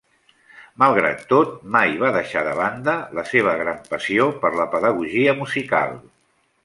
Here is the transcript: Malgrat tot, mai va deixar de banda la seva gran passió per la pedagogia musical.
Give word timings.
Malgrat 0.83 1.19
tot, 1.33 1.51
mai 1.75 1.93
va 2.03 2.09
deixar 2.15 2.43
de 2.47 2.55
banda 2.61 2.95
la 3.19 3.25
seva 3.33 3.53
gran 3.61 3.85
passió 3.93 4.27
per 4.47 4.53
la 4.63 4.67
pedagogia 4.73 5.37
musical. 5.43 5.95